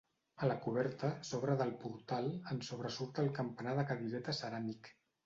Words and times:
A 0.45 0.47
la 0.47 0.53
coberta, 0.61 1.09
sobre 1.31 1.57
del 1.59 1.73
portal, 1.83 2.29
en 2.53 2.63
sobresurt 2.71 3.21
el 3.25 3.29
campanar 3.41 3.77
de 3.81 3.85
cadireta 3.93 4.35
ceràmic. 4.39 4.91